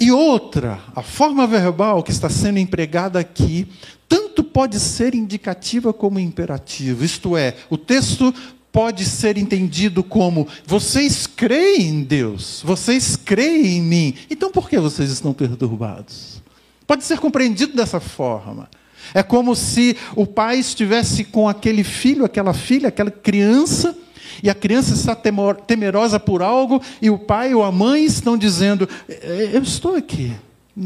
E 0.00 0.12
outra, 0.12 0.80
a 0.94 1.02
forma 1.02 1.44
verbal 1.46 2.04
que 2.04 2.12
está 2.12 2.30
sendo 2.30 2.58
empregada 2.58 3.18
aqui, 3.18 3.66
tanto 4.08 4.42
pode 4.42 4.80
ser 4.80 5.14
indicativa 5.14 5.92
como 5.92 6.18
imperativa. 6.18 7.04
Isto 7.04 7.36
é, 7.36 7.54
o 7.68 7.76
texto 7.76 8.34
pode 8.72 9.04
ser 9.04 9.36
entendido 9.36 10.02
como: 10.02 10.48
vocês 10.66 11.26
creem 11.26 11.88
em 11.88 12.02
Deus, 12.02 12.62
vocês 12.64 13.16
creem 13.16 13.78
em 13.78 13.82
mim, 13.82 14.14
então 14.30 14.50
por 14.50 14.68
que 14.68 14.78
vocês 14.78 15.10
estão 15.10 15.32
perturbados? 15.32 16.42
Pode 16.86 17.04
ser 17.04 17.18
compreendido 17.18 17.76
dessa 17.76 18.00
forma. 18.00 18.68
É 19.14 19.22
como 19.22 19.54
se 19.54 19.96
o 20.14 20.26
pai 20.26 20.58
estivesse 20.58 21.24
com 21.24 21.48
aquele 21.48 21.84
filho, 21.84 22.24
aquela 22.24 22.52
filha, 22.52 22.88
aquela 22.88 23.10
criança 23.10 23.96
e 24.42 24.48
a 24.48 24.54
criança 24.54 24.94
está 24.94 25.16
temerosa 25.54 26.20
por 26.20 26.42
algo, 26.42 26.80
e 27.00 27.10
o 27.10 27.18
pai 27.18 27.54
ou 27.54 27.62
a 27.62 27.72
mãe 27.72 28.04
estão 28.04 28.36
dizendo: 28.36 28.88
é, 29.08 29.50
Eu 29.52 29.62
estou 29.62 29.94
aqui. 29.94 30.32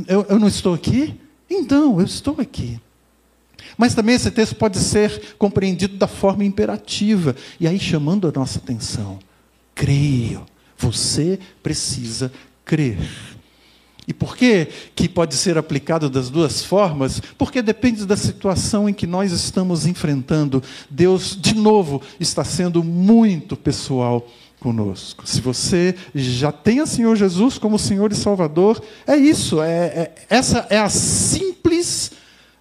Eu, 0.06 0.24
eu 0.28 0.38
não 0.38 0.48
estou 0.48 0.74
aqui? 0.74 1.14
Então, 1.50 1.98
eu 2.00 2.06
estou 2.06 2.36
aqui. 2.38 2.80
Mas 3.76 3.94
também 3.94 4.14
esse 4.14 4.30
texto 4.30 4.54
pode 4.54 4.78
ser 4.78 5.34
compreendido 5.38 5.96
da 5.96 6.06
forma 6.06 6.44
imperativa, 6.44 7.34
e 7.58 7.66
aí 7.66 7.78
chamando 7.78 8.28
a 8.28 8.32
nossa 8.32 8.58
atenção. 8.58 9.18
Creio. 9.74 10.44
Você 10.78 11.38
precisa 11.62 12.32
crer. 12.64 12.98
E 14.06 14.12
por 14.12 14.36
que, 14.36 14.66
que 14.96 15.08
pode 15.08 15.34
ser 15.36 15.56
aplicado 15.56 16.10
das 16.10 16.28
duas 16.28 16.64
formas? 16.64 17.20
Porque 17.38 17.62
depende 17.62 18.04
da 18.04 18.16
situação 18.16 18.88
em 18.88 18.92
que 18.92 19.06
nós 19.06 19.30
estamos 19.30 19.86
enfrentando. 19.86 20.62
Deus, 20.90 21.38
de 21.40 21.54
novo, 21.54 22.02
está 22.18 22.42
sendo 22.42 22.82
muito 22.82 23.56
pessoal 23.56 24.26
conosco. 24.58 25.26
Se 25.26 25.40
você 25.40 25.94
já 26.14 26.50
tem 26.50 26.80
o 26.80 26.86
Senhor 26.86 27.14
Jesus 27.16 27.58
como 27.58 27.78
Senhor 27.78 28.10
e 28.10 28.16
Salvador, 28.16 28.82
é 29.06 29.16
isso. 29.16 29.62
É, 29.62 29.68
é 29.68 30.14
essa 30.28 30.66
é 30.68 30.78
a 30.78 30.88
simples 30.88 31.61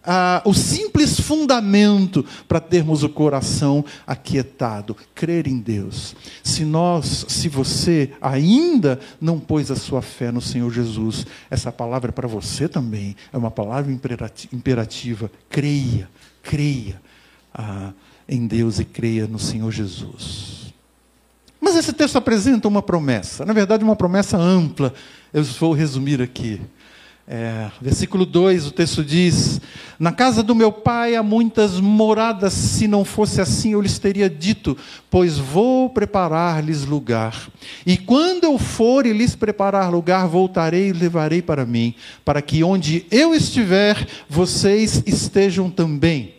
ah, 0.04 0.42
o 0.46 0.54
simples 0.54 1.20
fundamento 1.20 2.26
para 2.48 2.60
termos 2.60 3.04
o 3.04 3.10
coração 3.10 3.86
aquietado, 4.06 4.96
crer 5.14 5.48
em 5.48 5.60
Deus. 5.60 6.16
Se 6.44 6.66
nós, 6.66 7.26
se 7.28 7.48
você 7.48 8.12
ainda 8.20 9.00
não 9.20 9.40
pôs 9.40 9.70
a 9.70 9.76
sua 9.76 10.02
fé 10.02 10.32
no 10.32 10.42
Senhor 10.42 10.72
Jesus, 10.72 11.26
essa 11.50 11.72
palavra 11.72 12.10
é 12.10 12.12
para 12.12 12.28
você 12.28 12.68
também, 12.68 13.16
é 13.32 13.38
uma 13.38 13.52
palavra 13.52 13.92
imperativa. 14.52 15.32
Creia, 15.50 16.10
creia 16.42 17.02
ah, 17.54 17.92
em 18.28 18.48
Deus 18.48 18.80
e 18.80 18.86
creia 18.86 19.28
no 19.28 19.38
Senhor 19.38 19.72
Jesus. 19.72 20.74
Mas 21.60 21.76
esse 21.76 21.94
texto 21.94 22.16
apresenta 22.16 22.68
uma 22.68 22.82
promessa, 22.82 23.46
na 23.46 23.54
verdade, 23.54 23.84
uma 23.84 23.96
promessa 23.96 24.36
ampla. 24.36 24.92
Eu 25.32 25.44
vou 25.44 25.74
resumir 25.74 26.20
aqui. 26.20 26.60
É, 27.28 27.70
versículo 27.80 28.26
2, 28.26 28.68
o 28.68 28.72
texto 28.72 29.04
diz: 29.04 29.62
Na 30.00 30.12
casa 30.12 30.42
do 30.42 30.56
meu 30.56 30.72
pai 30.72 31.16
há 31.16 31.24
muitas 31.24 31.80
moradas, 31.80 32.52
se 32.52 32.88
não 32.88 33.06
fosse 33.06 33.40
assim 33.40 33.74
eu 33.74 33.82
lhes 33.82 34.00
teria 34.00 34.30
dito, 34.30 34.76
pois 35.10 35.38
vou 35.38 35.90
preparar-lhes 35.90 36.84
lugar. 36.84 37.50
E 37.86 37.98
quando 37.98 38.46
eu 38.46 38.58
for 38.58 39.06
e 39.06 39.14
lhes 39.14 39.36
preparar 39.36 39.92
lugar, 39.92 40.28
voltarei 40.28 40.90
e 40.90 40.94
levarei 40.94 41.42
para 41.42 41.66
mim, 41.66 41.94
para 42.26 42.42
que 42.42 42.64
onde 42.64 43.06
eu 43.12 43.34
estiver, 43.36 44.08
vocês 44.28 45.04
estejam 45.06 45.70
também. 45.70 46.36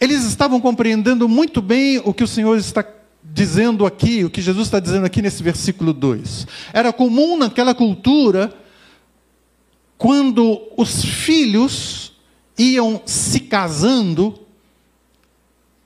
Eles 0.00 0.24
estavam 0.24 0.60
compreendendo 0.60 1.28
muito 1.28 1.62
bem 1.62 2.00
o 2.04 2.12
que 2.12 2.24
o 2.24 2.28
Senhor 2.28 2.56
está 2.56 2.82
dizendo 3.32 3.84
aqui, 3.84 4.24
o 4.24 4.30
que 4.30 4.40
Jesus 4.40 4.66
está 4.66 4.80
dizendo 4.80 5.04
aqui 5.06 5.20
nesse 5.20 5.42
versículo 5.42 5.92
2. 5.92 6.46
Era 6.72 6.92
comum 6.92 7.36
naquela 7.36 7.74
cultura, 7.74 8.52
quando 9.98 10.60
os 10.76 11.04
filhos 11.04 12.12
iam 12.58 13.02
se 13.04 13.40
casando, 13.40 14.38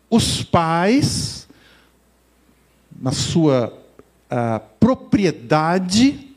os 0.09 0.43
pais, 0.43 1.49
na 3.01 3.13
sua 3.13 3.73
uh, 4.31 4.61
propriedade, 4.79 6.29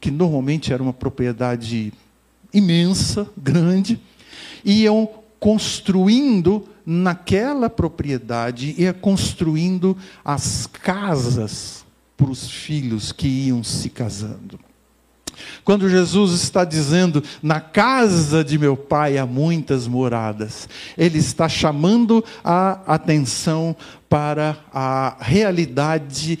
que 0.00 0.10
normalmente 0.10 0.72
era 0.72 0.82
uma 0.82 0.92
propriedade 0.92 1.92
imensa, 2.52 3.28
grande, 3.36 4.00
iam 4.64 5.08
construindo 5.38 6.68
naquela 6.84 7.68
propriedade, 7.68 8.74
ia 8.78 8.92
construindo 8.92 9.96
as 10.24 10.66
casas 10.66 11.84
para 12.16 12.30
os 12.30 12.50
filhos 12.50 13.12
que 13.12 13.26
iam 13.26 13.62
se 13.62 13.90
casando. 13.90 14.58
Quando 15.64 15.88
Jesus 15.88 16.32
está 16.32 16.64
dizendo, 16.64 17.22
na 17.42 17.60
casa 17.60 18.42
de 18.42 18.58
meu 18.58 18.76
pai 18.76 19.18
há 19.18 19.26
muitas 19.26 19.86
moradas, 19.86 20.68
ele 20.96 21.18
está 21.18 21.48
chamando 21.48 22.24
a 22.42 22.94
atenção 22.94 23.76
para 24.08 24.56
a 24.72 25.16
realidade 25.20 26.38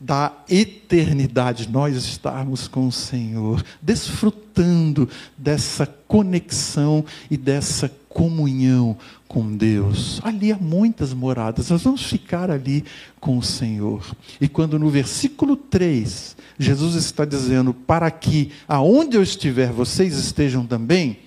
da 0.00 0.32
eternidade, 0.48 1.68
nós 1.68 1.96
estarmos 1.96 2.68
com 2.68 2.86
o 2.86 2.92
Senhor, 2.92 3.64
desfrutando 3.80 5.08
dessa 5.36 5.86
conexão 5.86 7.04
e 7.30 7.36
dessa 7.36 7.90
comunhão 8.08 8.96
com 9.28 9.56
Deus. 9.56 10.20
Ali 10.24 10.50
há 10.50 10.56
muitas 10.56 11.12
moradas, 11.12 11.70
nós 11.70 11.82
vamos 11.82 12.02
ficar 12.04 12.50
ali 12.50 12.84
com 13.20 13.38
o 13.38 13.42
Senhor. 13.42 14.04
E 14.40 14.48
quando 14.48 14.78
no 14.78 14.88
versículo 14.88 15.56
3, 15.56 16.36
Jesus 16.58 16.94
está 16.94 17.24
dizendo: 17.24 17.72
Para 17.72 18.10
que 18.10 18.50
aonde 18.66 19.16
eu 19.16 19.22
estiver, 19.22 19.70
vocês 19.70 20.16
estejam 20.16 20.66
também. 20.66 21.18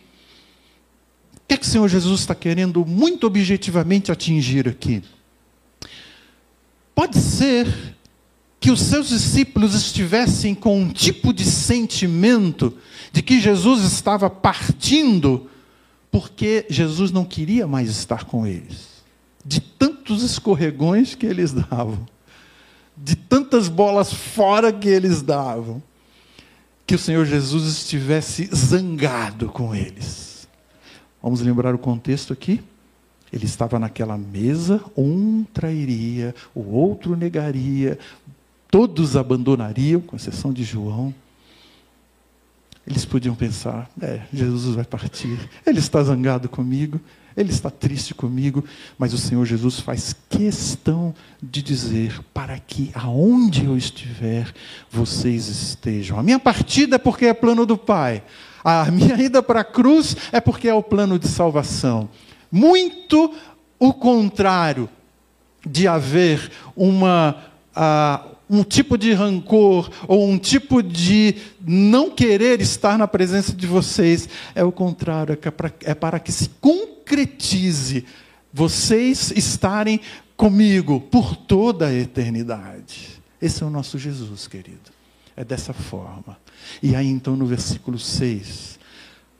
O 1.36 1.48
que, 1.48 1.56
é 1.56 1.58
que 1.58 1.66
o 1.66 1.70
Senhor 1.70 1.88
Jesus 1.88 2.22
está 2.22 2.34
querendo 2.34 2.86
muito 2.86 3.28
objetivamente 3.28 4.12
atingir 4.12 4.70
aqui? 4.70 5.04
Pode 6.96 7.18
ser 7.18 7.68
que 8.62 8.70
os 8.70 8.80
seus 8.80 9.10
discípulos 9.10 9.74
estivessem 9.74 10.54
com 10.54 10.80
um 10.80 10.90
tipo 10.90 11.34
de 11.34 11.44
sentimento 11.44 12.78
de 13.12 13.24
que 13.24 13.42
Jesus 13.42 13.84
estava 13.84 14.30
partindo, 14.30 15.50
porque 16.12 16.68
Jesus 16.70 17.12
não 17.12 17.26
queria 17.26 17.66
mais 17.66 17.90
estar 17.90 18.24
com 18.26 18.46
eles, 18.46 19.04
de 19.44 19.60
tantos 19.60 20.22
escorregões 20.22 21.16
que 21.16 21.26
eles 21.26 21.52
davam, 21.52 22.08
de 22.96 23.16
tantas 23.16 23.68
bolas 23.68 24.14
fora 24.14 24.72
que 24.72 24.88
eles 24.88 25.24
davam, 25.24 25.82
que 26.86 26.94
o 26.94 27.00
Senhor 27.00 27.26
Jesus 27.26 27.66
estivesse 27.66 28.48
zangado 28.56 29.50
com 29.50 29.74
eles. 29.74 30.48
Vamos 31.22 31.42
lembrar 31.42 31.74
o 31.74 31.80
contexto 31.80 32.32
aqui? 32.32 32.62
Ele 33.34 33.46
estava 33.46 33.80
naquela 33.80 34.18
mesa, 34.20 34.84
um 34.96 35.44
trairia, 35.52 36.36
o 36.54 36.62
outro 36.76 37.16
negaria, 37.16 37.98
todos 38.72 39.18
abandonariam, 39.18 40.00
com 40.00 40.16
exceção 40.16 40.54
de 40.54 40.64
João. 40.64 41.14
Eles 42.88 43.06
podiam 43.06 43.36
pensar: 43.36 43.92
é, 44.02 44.22
Jesus 44.34 44.74
vai 44.74 44.86
partir, 44.86 45.38
ele 45.68 45.80
está 45.80 46.02
zangado 46.02 46.50
comigo, 46.50 47.00
ele 47.36 47.52
está 47.52 47.70
triste 47.70 48.16
comigo, 48.16 48.64
mas 48.98 49.14
o 49.14 49.18
Senhor 49.18 49.46
Jesus 49.46 49.80
faz 49.80 50.16
questão 50.30 51.14
de 51.44 51.62
dizer: 51.62 52.20
para 52.34 52.58
que 52.58 52.90
aonde 52.96 53.66
eu 53.66 53.78
estiver, 53.78 54.52
vocês 54.90 55.48
estejam. 55.48 56.18
A 56.18 56.24
minha 56.24 56.40
partida 56.40 56.96
é 56.96 57.00
porque 57.00 57.26
é 57.26 57.34
plano 57.34 57.66
do 57.66 57.78
Pai, 57.78 58.24
a 58.64 58.90
minha 58.90 59.16
ida 59.22 59.44
para 59.44 59.60
a 59.60 59.66
cruz 59.66 60.16
é 60.32 60.40
porque 60.40 60.68
é 60.68 60.74
o 60.74 60.82
plano 60.82 61.20
de 61.20 61.28
salvação. 61.28 62.10
Muito 62.52 63.34
o 63.78 63.94
contrário 63.94 64.90
de 65.66 65.88
haver 65.88 66.52
uma. 66.76 67.36
Uh, 67.76 68.31
um 68.52 68.64
tipo 68.64 68.98
de 68.98 69.14
rancor 69.14 69.90
ou 70.10 70.30
um 70.30 70.38
tipo 70.38 70.84
de 70.84 71.36
não 71.66 72.12
querer 72.12 72.60
estar 72.60 72.98
na 72.98 73.08
presença 73.08 73.54
de 73.54 73.66
vocês. 73.66 74.28
É 74.54 74.62
o 74.62 74.74
contrário, 74.74 75.38
é 75.42 75.52
para, 75.52 75.74
é 75.84 75.96
para 75.96 76.20
que 76.20 76.34
se 76.34 76.50
concretize 76.60 78.06
vocês 78.52 79.32
estarem 79.32 80.02
comigo 80.36 81.00
por 81.00 81.34
toda 81.36 81.88
a 81.88 81.94
eternidade. 81.94 83.22
Esse 83.42 83.64
é 83.64 83.66
o 83.66 83.70
nosso 83.70 83.98
Jesus, 83.98 84.48
querido. 84.48 84.92
É 85.38 85.46
dessa 85.46 85.72
forma. 85.72 86.38
E 86.84 86.94
aí 86.94 87.08
então 87.08 87.38
no 87.38 87.46
versículo 87.46 87.98
6, 87.98 88.78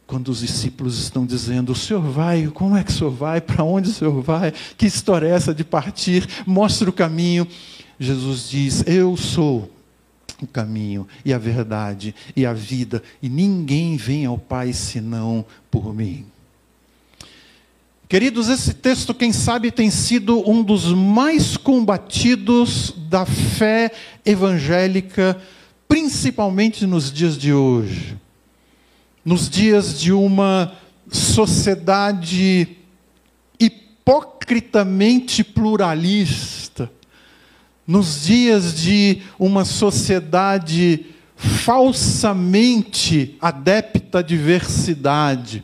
quando 0.08 0.30
os 0.30 0.40
discípulos 0.40 0.98
estão 1.00 1.26
dizendo: 1.26 1.74
O 1.74 1.76
senhor 1.76 2.02
vai, 2.02 2.48
como 2.48 2.78
é 2.78 2.84
que 2.84 2.92
o 2.92 2.94
senhor 2.94 3.12
vai? 3.12 3.42
Para 3.42 3.64
onde 3.64 3.90
o 3.90 3.94
senhor 3.94 4.22
vai? 4.22 4.54
Que 4.78 4.86
história 4.86 5.28
é 5.28 5.32
essa 5.32 5.54
de 5.54 5.66
partir? 5.66 6.28
Mostra 6.46 6.90
o 6.90 6.94
caminho. 6.94 7.46
Jesus 8.02 8.50
diz: 8.50 8.84
Eu 8.88 9.16
sou 9.16 9.72
o 10.42 10.48
caminho 10.48 11.08
e 11.24 11.32
a 11.32 11.38
verdade 11.38 12.16
e 12.36 12.48
a 12.48 12.52
vida, 12.52 13.04
e 13.22 13.30
ninguém 13.30 13.96
vem 13.96 14.26
ao 14.26 14.40
Pai 14.40 14.74
senão 14.74 15.46
por 15.70 15.94
mim. 15.94 16.26
Queridos, 18.10 18.50
esse 18.50 18.74
texto, 18.74 19.14
quem 19.14 19.32
sabe, 19.32 19.72
tem 19.72 19.92
sido 19.92 20.50
um 20.50 20.64
dos 20.64 20.92
mais 20.92 21.56
combatidos 21.56 22.92
da 23.08 23.24
fé 23.24 23.92
evangélica, 24.26 25.40
principalmente 25.88 26.88
nos 26.88 27.14
dias 27.14 27.38
de 27.38 27.54
hoje. 27.54 28.18
Nos 29.24 29.48
dias 29.48 30.02
de 30.02 30.12
uma 30.12 30.76
sociedade 31.12 32.68
hipocritamente 33.60 35.44
pluralista, 35.44 36.61
nos 37.92 38.24
dias 38.24 38.74
de 38.74 39.22
uma 39.38 39.66
sociedade 39.66 41.08
falsamente 41.36 43.36
adepta 43.42 44.20
à 44.20 44.22
diversidade. 44.22 45.62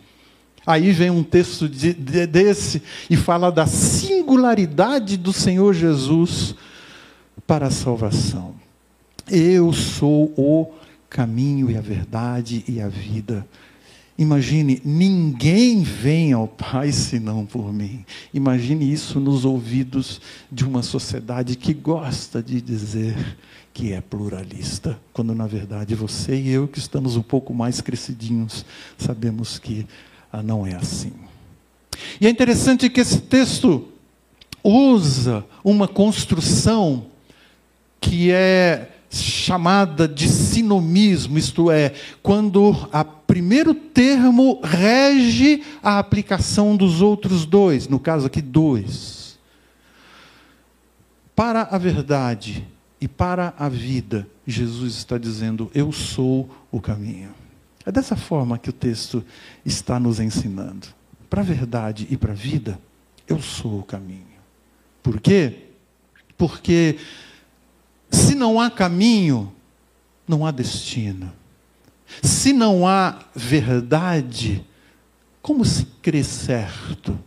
Aí 0.66 0.92
vem 0.92 1.10
um 1.10 1.24
texto 1.24 1.70
de, 1.70 1.94
de, 1.94 2.28
desse 2.28 2.84
e 3.10 3.16
fala 3.16 3.50
da 3.50 3.66
singularidade 3.66 5.16
do 5.16 5.32
Senhor 5.32 5.74
Jesus 5.74 6.54
para 7.48 7.68
a 7.68 7.72
salvação. 7.72 8.56
Eu 9.32 9.72
sou 9.72 10.34
o 10.36 10.74
caminho 11.10 11.72
e 11.72 11.78
a 11.78 11.82
verdade 11.82 12.66
e 12.68 12.82
a 12.82 12.90
vida. 12.90 13.48
Imagine, 14.18 14.82
ninguém 14.84 15.84
vem 15.84 16.34
ao 16.34 16.48
Pai 16.48 16.92
senão 16.92 17.46
por 17.46 17.72
mim. 17.72 18.04
Imagine 18.34 18.92
isso 18.92 19.20
nos 19.20 19.46
ouvidos 19.46 20.20
de 20.52 20.66
uma 20.66 20.82
sociedade 20.82 21.56
que 21.56 21.72
gosta 21.72 22.42
de 22.42 22.60
dizer 22.60 23.16
que 23.72 23.94
é 23.94 24.02
pluralista, 24.02 25.00
quando 25.14 25.36
na 25.36 25.46
verdade 25.46 25.94
você 25.94 26.36
e 26.36 26.50
eu, 26.50 26.68
que 26.68 26.80
estamos 26.80 27.16
um 27.16 27.22
pouco 27.22 27.54
mais 27.54 27.80
crescidinhos, 27.80 28.66
sabemos 28.98 29.60
que 29.60 29.86
ah, 30.32 30.42
não 30.42 30.66
é 30.66 30.76
assim. 30.76 31.14
E 32.20 32.26
é 32.26 32.30
interessante 32.30 32.90
que 32.90 33.00
esse 33.00 33.22
texto 33.22 33.88
usa 34.64 35.46
uma 35.64 35.88
construção 35.88 37.06
que 38.02 38.32
é 38.32 38.94
chamada 39.12 40.08
de 40.08 40.28
sinomismo, 40.28 41.38
isto 41.38 41.70
é, 41.70 41.94
quando 42.24 42.64
o 42.64 43.17
primeiro 43.38 43.76
termo 43.76 44.60
rege 44.64 45.64
a 45.84 46.00
aplicação 46.00 46.76
dos 46.76 47.04
outros 47.04 47.46
dois, 47.46 47.88
no 47.88 48.00
caso 48.00 48.26
aqui, 48.26 48.42
dois. 48.42 49.38
Para 51.36 51.62
a 51.62 51.78
verdade 51.78 52.68
e 53.00 53.08
para 53.08 53.54
a 53.56 53.70
vida, 53.70 54.28
Jesus 54.48 54.96
está 54.96 55.20
dizendo: 55.20 55.70
Eu 55.72 55.92
sou 55.92 56.50
o 56.72 56.82
caminho. 56.82 57.30
É 57.86 57.92
dessa 57.92 58.16
forma 58.16 58.58
que 58.58 58.72
o 58.72 58.74
texto 58.74 59.24
está 59.64 60.00
nos 60.00 60.20
ensinando. 60.20 60.88
Para 61.30 61.42
a 61.42 61.46
verdade 61.46 62.08
e 62.10 62.18
para 62.18 62.32
a 62.32 62.36
vida, 62.36 62.80
eu 63.28 63.40
sou 63.40 63.82
o 63.82 63.84
caminho. 63.84 64.26
Por 65.04 65.22
quê? 65.22 65.68
Porque 66.36 66.98
se 68.10 68.34
não 68.34 68.60
há 68.60 68.72
caminho, 68.72 69.54
não 70.28 70.44
há 70.44 70.50
destino. 70.50 71.32
Se 72.22 72.54
não 72.54 72.88
há 72.88 73.20
verdade, 73.36 74.66
como 75.42 75.64
se 75.66 75.86
crê 76.02 76.24
certo? 76.24 77.18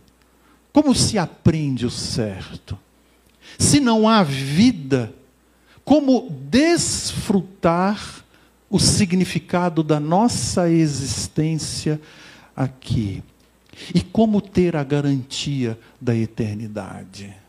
Como 0.71 0.95
se 0.95 1.17
aprende 1.17 1.85
o 1.85 1.89
certo? 1.89 2.77
Se 3.57 3.79
não 3.79 4.07
há 4.07 4.23
vida, 4.23 5.13
como 5.83 6.29
desfrutar 6.29 8.23
o 8.69 8.79
significado 8.79 9.83
da 9.83 9.99
nossa 9.99 10.69
existência 10.69 11.99
aqui? 12.55 13.23
E 13.93 14.01
como 14.01 14.41
ter 14.41 14.75
a 14.75 14.83
garantia 14.83 15.77
da 15.99 16.15
eternidade? 16.15 17.40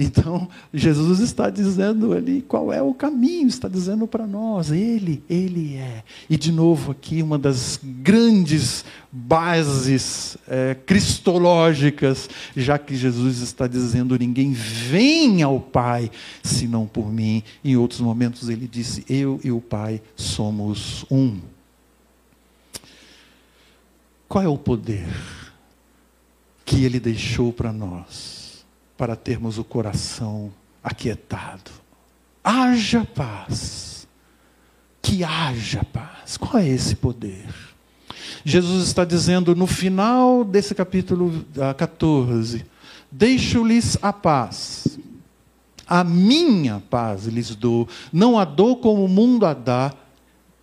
Então, 0.00 0.48
Jesus 0.72 1.20
está 1.20 1.50
dizendo 1.50 2.14
ali 2.14 2.40
qual 2.40 2.72
é 2.72 2.80
o 2.80 2.94
caminho, 2.94 3.46
está 3.48 3.68
dizendo 3.68 4.06
para 4.06 4.26
nós, 4.26 4.70
Ele, 4.70 5.22
Ele 5.28 5.74
é. 5.74 6.02
E 6.28 6.38
de 6.38 6.50
novo 6.50 6.92
aqui, 6.92 7.22
uma 7.22 7.38
das 7.38 7.78
grandes 7.82 8.82
bases 9.12 10.38
é, 10.48 10.74
cristológicas, 10.74 12.30
já 12.56 12.78
que 12.78 12.96
Jesus 12.96 13.40
está 13.42 13.66
dizendo: 13.66 14.18
ninguém 14.18 14.54
vem 14.54 15.42
ao 15.42 15.60
Pai 15.60 16.10
senão 16.42 16.86
por 16.86 17.12
mim. 17.12 17.42
Em 17.62 17.76
outros 17.76 18.00
momentos 18.00 18.48
ele 18.48 18.66
disse: 18.66 19.04
Eu 19.06 19.38
e 19.44 19.52
o 19.52 19.60
Pai 19.60 20.00
somos 20.16 21.04
um. 21.10 21.38
Qual 24.26 24.42
é 24.42 24.48
o 24.48 24.56
poder 24.56 25.06
que 26.64 26.84
ele 26.84 26.98
deixou 26.98 27.52
para 27.52 27.70
nós? 27.70 28.39
Para 29.00 29.16
termos 29.16 29.56
o 29.56 29.64
coração 29.64 30.52
aquietado. 30.84 31.70
Haja 32.44 33.02
paz. 33.02 34.06
Que 35.00 35.24
haja 35.24 35.82
paz. 35.90 36.36
Qual 36.36 36.62
é 36.62 36.68
esse 36.68 36.94
poder? 36.94 37.48
Jesus 38.44 38.86
está 38.86 39.02
dizendo 39.06 39.56
no 39.56 39.66
final 39.66 40.44
desse 40.44 40.74
capítulo 40.74 41.46
14: 41.78 42.66
Deixo-lhes 43.10 43.96
a 44.02 44.12
paz, 44.12 44.98
a 45.86 46.04
minha 46.04 46.82
paz 46.90 47.24
lhes 47.24 47.54
dou, 47.56 47.88
não 48.12 48.38
a 48.38 48.44
dou 48.44 48.76
como 48.76 49.06
o 49.06 49.08
mundo 49.08 49.46
a 49.46 49.54
dá. 49.54 49.94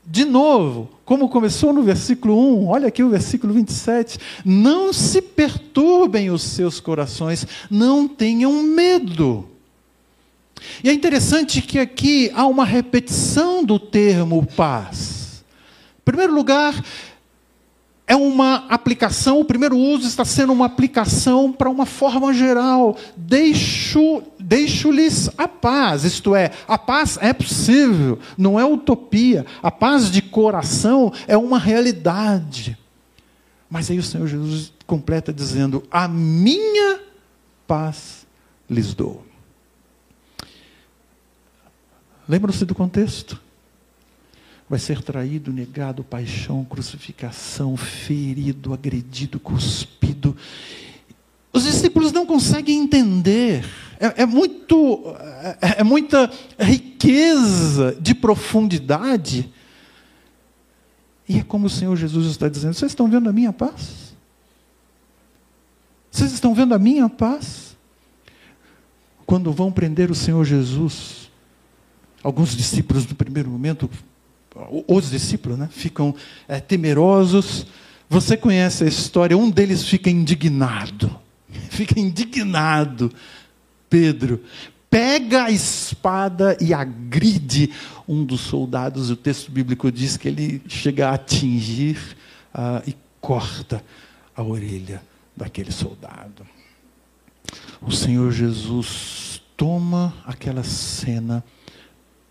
De 0.09 0.23
novo, 0.23 0.89
como 1.03 1.27
começou 1.27 1.73
no 1.73 1.83
versículo 1.83 2.61
1, 2.63 2.67
olha 2.69 2.87
aqui 2.87 3.03
o 3.03 3.09
versículo 3.09 3.53
27. 3.53 4.17
Não 4.45 4.93
se 4.93 5.21
perturbem 5.21 6.31
os 6.31 6.43
seus 6.43 6.79
corações, 6.79 7.45
não 7.69 8.07
tenham 8.07 8.63
medo. 8.63 9.49
E 10.81 10.89
é 10.89 10.93
interessante 10.93 11.61
que 11.61 11.77
aqui 11.77 12.31
há 12.33 12.47
uma 12.47 12.63
repetição 12.63 13.65
do 13.65 13.77
termo 13.77 14.47
paz. 14.55 15.43
Em 15.99 16.03
primeiro 16.05 16.33
lugar, 16.33 16.81
é 18.07 18.15
uma 18.15 18.65
aplicação, 18.69 19.41
o 19.41 19.45
primeiro 19.45 19.77
uso 19.77 20.07
está 20.07 20.23
sendo 20.23 20.53
uma 20.53 20.65
aplicação 20.65 21.51
para 21.51 21.69
uma 21.69 21.85
forma 21.85 22.33
geral. 22.33 22.95
Deixo, 23.17 24.23
deixo-lhes 24.39 25.29
a 25.37 25.45
paz, 25.45 26.05
isto 26.05 26.33
é, 26.33 26.51
a 26.65 26.77
paz 26.77 27.19
é 27.21 27.33
possível, 27.33 28.17
não 28.37 28.57
é 28.57 28.63
utopia. 28.63 29.45
A 29.61 29.69
paz 29.69 30.09
de 30.09 30.21
coração 30.21 31.11
é 31.27 31.37
uma 31.37 31.59
realidade. 31.59 32.77
Mas 33.69 33.91
aí 33.91 33.99
o 33.99 34.03
Senhor 34.03 34.25
Jesus 34.25 34.71
completa 34.85 35.33
dizendo: 35.33 35.83
A 35.91 36.07
minha 36.07 37.01
paz 37.67 38.25
lhes 38.69 38.93
dou. 38.93 39.25
Lembram-se 42.25 42.63
do 42.63 42.73
contexto? 42.73 43.46
Vai 44.69 44.80
ser 44.80 45.01
traído, 45.01 45.51
negado, 45.53 46.03
paixão, 46.03 46.65
crucificação, 46.65 47.77
ferido, 47.77 48.73
agredido, 48.73 49.39
cuspido. 49.39 50.36
Os 51.53 51.63
discípulos 51.63 52.12
não 52.12 52.25
conseguem 52.25 52.82
entender. 52.82 53.65
É, 53.99 54.23
é 54.23 54.25
muito, 54.25 55.03
é, 55.62 55.80
é 55.80 55.84
muita 55.84 56.30
riqueza 56.60 57.97
de 57.99 58.13
profundidade. 58.13 59.51
E 61.30 61.39
é 61.39 61.43
como 61.43 61.67
o 61.67 61.69
Senhor 61.69 61.95
Jesus 61.95 62.27
está 62.27 62.49
dizendo: 62.49 62.73
vocês 62.73 62.91
estão 62.91 63.10
vendo 63.10 63.30
a 63.30 63.34
minha 63.34 63.53
paz? 63.53 64.15
Vocês 66.12 66.34
estão 66.34 66.53
vendo 66.53 66.73
a 66.73 66.80
minha 66.80 67.08
paz? 67.08 67.77
Quando 69.25 69.51
vão 69.51 69.71
prender 69.71 70.10
o 70.10 70.15
Senhor 70.15 70.43
Jesus, 70.45 71.30
alguns 72.23 72.56
discípulos 72.56 73.06
no 73.06 73.15
primeiro 73.15 73.49
momento 73.49 73.89
os 74.87 75.09
discípulos, 75.09 75.57
né, 75.57 75.69
ficam 75.71 76.15
é, 76.47 76.59
temerosos. 76.59 77.67
Você 78.09 78.37
conhece 78.37 78.83
a 78.83 78.87
história? 78.87 79.37
Um 79.37 79.49
deles 79.49 79.83
fica 79.83 80.09
indignado. 80.09 81.13
Fica 81.69 81.99
indignado. 81.99 83.11
Pedro 83.89 84.41
pega 84.89 85.45
a 85.45 85.51
espada 85.51 86.57
e 86.59 86.73
agride 86.73 87.71
um 88.07 88.23
dos 88.23 88.41
soldados. 88.41 89.09
O 89.09 89.15
texto 89.15 89.51
bíblico 89.51 89.91
diz 89.91 90.17
que 90.17 90.27
ele 90.27 90.61
chega 90.67 91.09
a 91.09 91.13
atingir 91.13 91.97
uh, 92.53 92.81
e 92.87 92.95
corta 93.19 93.83
a 94.35 94.43
orelha 94.43 95.01
daquele 95.35 95.71
soldado. 95.71 96.45
O 97.81 97.91
Senhor 97.91 98.31
Jesus 98.31 99.41
toma 99.55 100.13
aquela 100.25 100.63
cena 100.63 101.43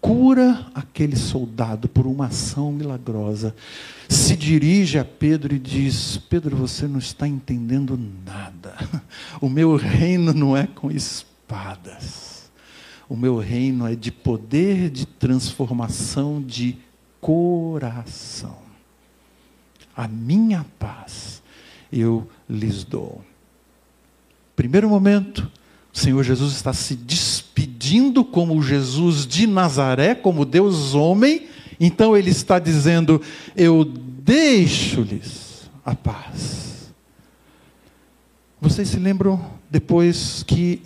cura 0.01 0.67
aquele 0.75 1.17
soldado 1.17 1.89
por 1.89 2.07
uma 2.07 2.27
ação 2.27 2.71
milagrosa, 2.73 3.55
se 4.09 4.37
dirige 4.37 4.99
a 4.99 5.05
Pedro 5.05 5.55
e 5.55 5.59
diz: 5.59 6.17
Pedro, 6.17 6.57
você 6.57 6.87
não 6.87 6.99
está 6.99 7.27
entendendo 7.27 7.99
nada. 8.25 8.77
O 9.41 9.49
meu 9.49 9.77
reino 9.77 10.33
não 10.33 10.57
é 10.57 10.67
com 10.67 10.91
espadas. 10.91 12.51
O 13.09 13.17
meu 13.17 13.39
reino 13.39 13.87
é 13.87 13.95
de 13.95 14.11
poder 14.11 14.89
de 14.91 15.07
transformação 15.07 16.43
de 16.43 16.79
coração. 17.21 18.59
A 19.95 20.09
minha 20.09 20.65
paz 20.79 21.43
eu 21.93 22.29
lhes 22.49 22.83
dou. 22.85 23.23
Primeiro 24.55 24.89
momento, 24.89 25.51
o 25.93 25.99
Senhor 25.99 26.23
Jesus 26.23 26.55
está 26.55 26.73
se 26.73 26.97
despedindo 26.97 27.36
como 28.25 28.63
Jesus 28.63 29.27
de 29.27 29.47
Nazaré, 29.47 30.15
como 30.15 30.45
Deus 30.45 30.95
homem. 30.95 31.47
Então 31.79 32.17
ele 32.17 32.31
está 32.31 32.59
dizendo: 32.59 33.21
Eu 33.55 33.85
deixo-lhes 33.85 35.71
a 35.85 35.95
paz. 35.95 36.93
Vocês 38.61 38.89
se 38.89 38.99
lembram 38.99 39.41
depois 39.71 40.43
que 40.43 40.83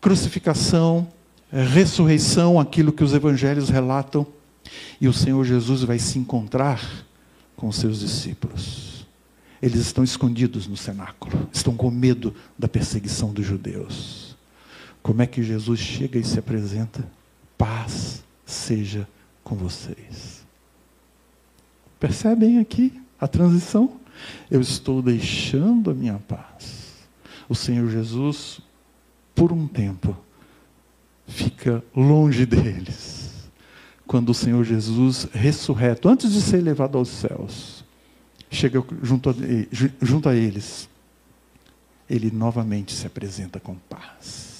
crucificação, 0.00 1.08
ressurreição, 1.50 2.60
aquilo 2.60 2.92
que 2.92 3.02
os 3.02 3.14
evangelhos 3.14 3.70
relatam, 3.70 4.26
e 5.00 5.08
o 5.08 5.12
Senhor 5.12 5.42
Jesus 5.44 5.82
vai 5.82 5.98
se 5.98 6.18
encontrar 6.18 7.06
com 7.56 7.68
os 7.68 7.76
seus 7.76 8.00
discípulos. 8.00 9.06
Eles 9.62 9.80
estão 9.80 10.04
escondidos 10.04 10.66
no 10.66 10.76
cenáculo, 10.76 11.48
estão 11.50 11.74
com 11.74 11.90
medo 11.90 12.34
da 12.58 12.68
perseguição 12.68 13.32
dos 13.32 13.46
judeus. 13.46 14.23
Como 15.04 15.20
é 15.20 15.26
que 15.26 15.42
Jesus 15.42 15.78
chega 15.78 16.18
e 16.18 16.24
se 16.24 16.38
apresenta? 16.38 17.06
Paz 17.58 18.24
seja 18.46 19.06
com 19.44 19.54
vocês. 19.54 20.42
Percebem 22.00 22.58
aqui 22.58 23.02
a 23.20 23.28
transição? 23.28 24.00
Eu 24.50 24.62
estou 24.62 25.02
deixando 25.02 25.90
a 25.90 25.94
minha 25.94 26.18
paz. 26.20 27.04
O 27.46 27.54
Senhor 27.54 27.86
Jesus, 27.90 28.62
por 29.34 29.52
um 29.52 29.68
tempo, 29.68 30.16
fica 31.26 31.84
longe 31.94 32.46
deles. 32.46 33.50
Quando 34.06 34.30
o 34.30 34.34
Senhor 34.34 34.64
Jesus, 34.64 35.28
ressurreto, 35.34 36.08
antes 36.08 36.32
de 36.32 36.40
ser 36.40 36.62
levado 36.62 36.96
aos 36.96 37.10
céus, 37.10 37.84
chega 38.50 38.82
junto 39.02 39.28
a, 39.28 39.34
junto 40.00 40.30
a 40.30 40.34
eles, 40.34 40.88
ele 42.08 42.30
novamente 42.30 42.94
se 42.94 43.06
apresenta 43.06 43.60
com 43.60 43.74
paz. 43.74 44.53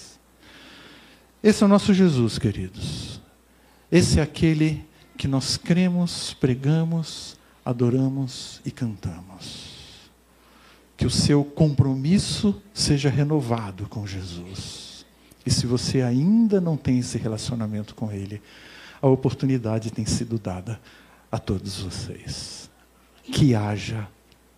Esse 1.44 1.62
é 1.62 1.66
o 1.66 1.68
nosso 1.68 1.92
Jesus, 1.92 2.38
queridos. 2.38 3.20
Esse 3.92 4.18
é 4.18 4.22
aquele 4.22 4.82
que 5.14 5.28
nós 5.28 5.58
cremos, 5.58 6.32
pregamos, 6.32 7.36
adoramos 7.62 8.62
e 8.64 8.70
cantamos. 8.70 10.08
Que 10.96 11.04
o 11.04 11.10
seu 11.10 11.44
compromisso 11.44 12.62
seja 12.72 13.10
renovado 13.10 13.86
com 13.90 14.06
Jesus. 14.06 15.04
E 15.44 15.50
se 15.50 15.66
você 15.66 16.00
ainda 16.00 16.62
não 16.62 16.78
tem 16.78 17.00
esse 17.00 17.18
relacionamento 17.18 17.94
com 17.94 18.10
Ele, 18.10 18.40
a 19.02 19.06
oportunidade 19.06 19.92
tem 19.92 20.06
sido 20.06 20.38
dada 20.38 20.80
a 21.30 21.38
todos 21.38 21.78
vocês 21.78 22.70
que 23.22 23.54
haja 23.54 24.08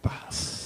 paz. 0.01 0.66